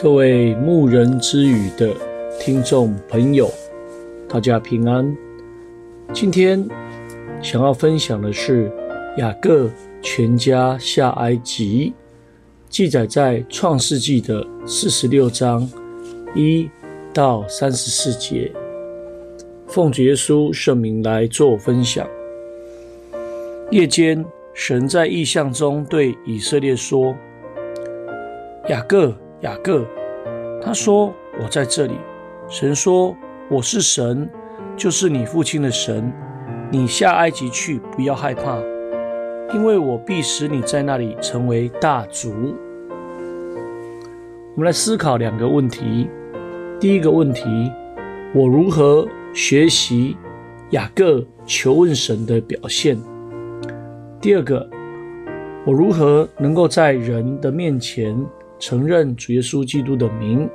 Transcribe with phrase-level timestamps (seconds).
[0.00, 1.92] 各位牧人之语的
[2.38, 3.50] 听众朋友，
[4.28, 5.12] 大家平安。
[6.12, 6.64] 今天
[7.42, 8.70] 想要分享的是
[9.16, 9.68] 雅各
[10.00, 11.92] 全家下埃及，
[12.68, 15.68] 记载在创世纪的四十六章
[16.32, 16.70] 一
[17.12, 18.52] 到三十四节。
[19.66, 22.08] 奉主耶稣圣名来做分享。
[23.72, 24.24] 夜间，
[24.54, 27.16] 神在异象中对以色列说
[28.70, 29.86] ：“雅各。”雅各，
[30.60, 31.94] 他说：“我在这里。”
[32.50, 33.14] 神说
[33.48, 34.28] ：“我是神，
[34.76, 36.12] 就是你父亲的神。
[36.72, 38.58] 你下埃及去，不要害怕，
[39.54, 42.30] 因为我必使你在那里成为大族。”
[44.56, 46.10] 我们来思考两个问题。
[46.80, 47.44] 第一个问题：
[48.34, 50.16] 我如何学习
[50.70, 52.98] 雅各求问神的表现？
[54.20, 54.68] 第二个：
[55.64, 58.20] 我如何能够在人的面前，
[58.58, 60.48] 承认主耶稣基督的名。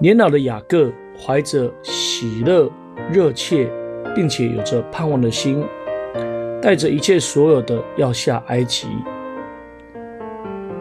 [0.00, 2.70] 年老的雅各怀着喜乐、
[3.10, 3.70] 热切，
[4.14, 5.64] 并且有着盼望的心，
[6.60, 8.88] 带着一切所有的要下埃及。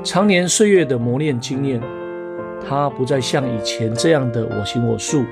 [0.04, 1.82] 常年岁月的磨练经验，
[2.68, 5.24] 他不再像以前这样的我行我素。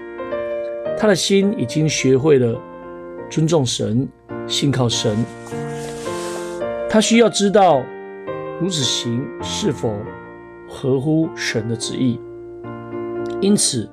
[0.98, 2.56] 他的心已经学会了
[3.30, 4.08] 尊重神、
[4.48, 5.18] 信靠神。
[6.88, 7.84] 他需要知道。
[8.62, 9.92] 如此行是否
[10.70, 12.22] 合乎神的旨意？
[13.42, 13.90] 因此，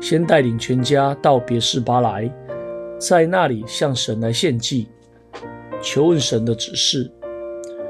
[0.00, 2.32] 先带领全家到别是巴来，
[3.00, 4.88] 在那里向神来献祭，
[5.80, 7.10] 求问神的指示。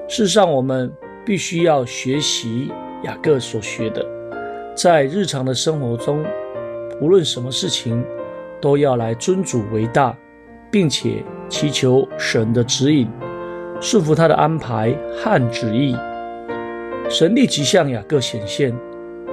[0.08, 0.90] 事实上，我们
[1.22, 4.02] 必须要学习雅各所学的，
[4.74, 6.24] 在日常的生活中，
[6.98, 8.02] 无论什么事情，
[8.58, 10.16] 都要来尊主为大，
[10.70, 13.06] 并且祈求神的指引，
[13.82, 15.94] 顺服他的安排和旨意。
[17.08, 18.74] 神立即向雅各显现，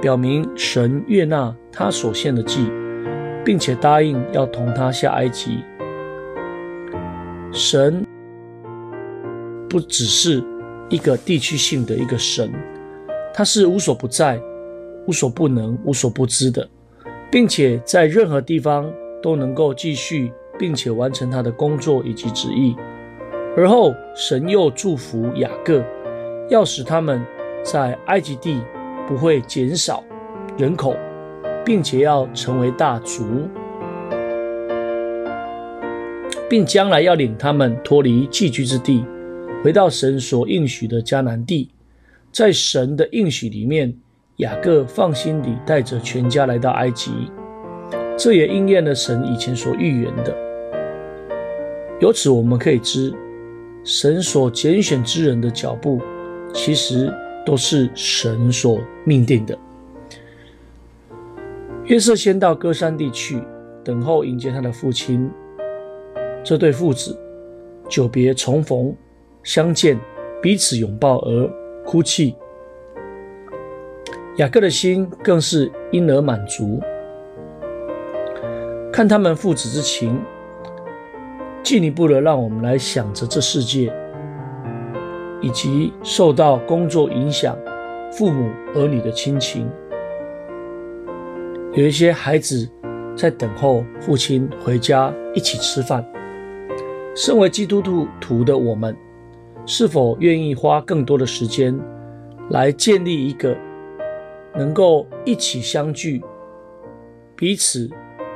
[0.02, 2.70] 表明神悦纳他所献的祭，
[3.42, 5.64] 并且答应要同他下埃及。
[7.52, 8.04] 神
[9.68, 10.44] 不只是
[10.90, 12.52] 一个地区性的一个神，
[13.32, 14.38] 他是无所不在、
[15.06, 16.68] 无所不能、无所不知的，
[17.30, 18.92] 并且在任何地方
[19.22, 22.76] 都能够继续并且完成他的工作以及旨意。
[23.56, 25.82] 而后，神又祝福雅各，
[26.50, 27.24] 要使他们。
[27.62, 28.62] 在埃及地
[29.06, 30.02] 不会减少
[30.56, 30.96] 人口，
[31.64, 33.24] 并且要成为大族，
[36.48, 39.04] 并将来要领他们脱离寄居之地，
[39.62, 41.70] 回到神所应许的迦南地。
[42.32, 43.94] 在神的应许里面，
[44.36, 47.10] 雅各放心地带着全家来到埃及，
[48.16, 50.34] 这也应验了神以前所预言的。
[52.00, 53.12] 由此我们可以知，
[53.84, 56.00] 神所拣选之人的脚步，
[56.54, 57.12] 其实。
[57.50, 59.58] 都是神所命定的。
[61.86, 63.42] 约瑟先到歌珊地去，
[63.84, 65.28] 等候迎接他的父亲。
[66.44, 67.18] 这对父子
[67.88, 68.94] 久别重逢，
[69.42, 69.98] 相见，
[70.40, 71.50] 彼此拥抱而
[71.84, 72.36] 哭泣。
[74.36, 76.80] 雅各的心更是因而满足。
[78.92, 80.22] 看他们父子之情，
[81.64, 83.92] 进一步的让我们来想着这世界。
[85.40, 87.56] 以及受到工作影响，
[88.12, 89.68] 父母儿女的亲情，
[91.72, 92.68] 有一些孩子
[93.16, 96.04] 在等候父亲回家一起吃饭。
[97.14, 97.82] 身为基督
[98.20, 98.96] 徒的我们，
[99.66, 101.78] 是否愿意花更多的时间
[102.50, 103.56] 来建立一个
[104.54, 106.22] 能够一起相聚、
[107.34, 107.88] 彼此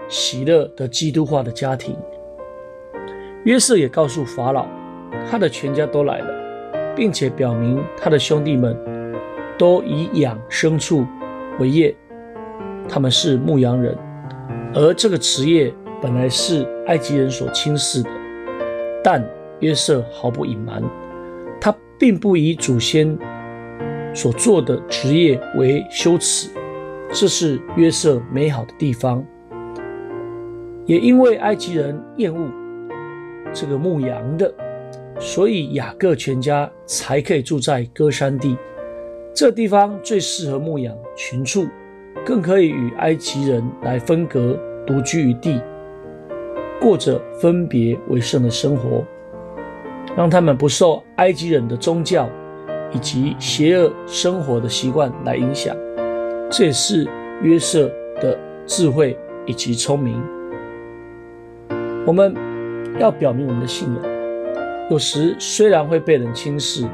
[0.08, 1.96] 喜乐的基督化的家庭？
[3.44, 4.66] 约瑟也告诉法老，
[5.30, 6.43] 他的全家都来了。
[6.96, 8.76] 并且表明他的兄弟们
[9.58, 11.06] 都以养牲畜
[11.58, 11.94] 为业，
[12.88, 13.96] 他们是牧羊人，
[14.74, 18.10] 而这个职业本来是埃及人所轻视的。
[19.02, 19.24] 但
[19.60, 20.82] 约瑟毫不隐瞒，
[21.60, 23.16] 他并不以祖先
[24.14, 26.48] 所做的职业为羞耻，
[27.10, 29.24] 这是约瑟美好的地方。
[30.86, 32.48] 也因为埃及人厌恶
[33.52, 34.52] 这个牧羊的。
[35.18, 38.56] 所以雅各全家才可以住在歌山地，
[39.34, 41.66] 这地方最适合牧养群畜，
[42.24, 45.60] 更可以与埃及人来分隔，独居于地，
[46.80, 49.04] 过着分别为圣的生活，
[50.16, 52.28] 让他们不受埃及人的宗教
[52.92, 55.76] 以及邪恶生活的习惯来影响。
[56.50, 57.08] 这也是
[57.42, 57.90] 约瑟
[58.20, 60.22] 的智慧以及聪明。
[62.06, 62.34] 我们
[63.00, 64.13] 要表明我们的信仰。
[64.90, 66.86] 有时虽然会被人轻视，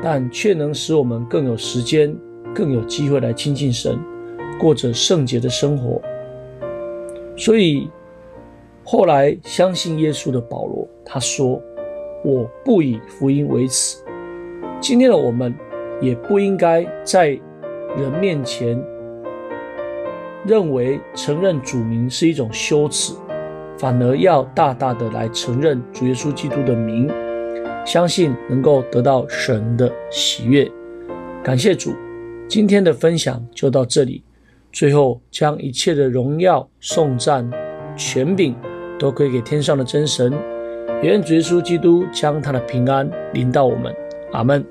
[0.00, 2.14] 但却能使我们更有时间
[2.54, 3.98] 更有机会来亲近神，
[4.58, 6.00] 过着圣洁的生活。
[7.36, 7.90] 所以
[8.84, 11.60] 后来相信耶稣的保罗，他说
[12.24, 13.98] ：“我不以福音为耻。”
[14.80, 15.52] 今天的我们
[16.00, 17.30] 也不应该在
[17.96, 18.80] 人面前
[20.46, 23.14] 认为承认主名是一种羞耻，
[23.76, 27.10] 反而要大大的来承认主耶稣基督的名，
[27.84, 30.70] 相信能够得到神的喜悦。
[31.42, 31.94] 感谢主，
[32.48, 34.22] 今天的分享就到这里。
[34.72, 37.48] 最后，将一切的荣耀、颂赞、
[37.96, 38.56] 权柄
[38.98, 40.32] 都归给天上的真神。
[41.02, 43.94] 愿主耶稣基督将他的平安临到我们。
[44.32, 44.64] 阿门。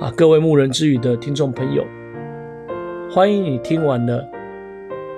[0.00, 1.84] 啊，各位牧人之语的听众朋友，
[3.10, 4.26] 欢迎你听完了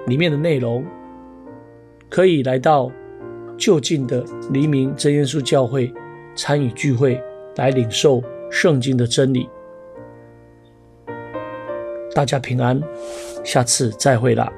[0.07, 0.85] 里面的内容，
[2.09, 2.91] 可以来到
[3.57, 5.93] 就近的黎明真耶稣教会
[6.37, 7.21] 参与聚会，
[7.57, 9.49] 来领受圣经的真理。
[12.15, 12.81] 大家平安，
[13.43, 14.53] 下次再会了。